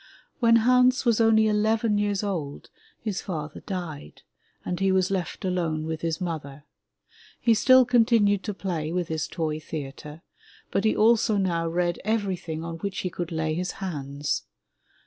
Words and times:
When 0.39 0.55
Hans 0.55 1.05
was 1.05 1.21
only 1.21 1.45
eleven 1.47 1.99
years 1.99 2.23
old 2.23 2.71
his 2.99 3.21
father 3.21 3.59
died 3.59 4.23
and 4.65 4.79
he 4.79 4.91
was 4.91 5.11
left 5.11 5.45
alone 5.45 5.85
with 5.85 6.01
his 6.01 6.19
mother. 6.19 6.63
He 7.39 7.53
still 7.53 7.85
continued 7.85 8.41
to 8.45 8.53
play 8.55 8.91
with 8.91 9.09
his 9.09 9.27
toy 9.27 9.59
theatre, 9.59 10.23
but 10.71 10.85
he 10.85 10.95
also 10.95 11.37
now 11.37 11.67
read 11.67 11.99
everything 12.03 12.63
on 12.63 12.77
which 12.77 13.01
he 13.01 13.11
could 13.11 13.31
lay 13.31 13.53
his 13.53 13.73
hands. 13.73 14.45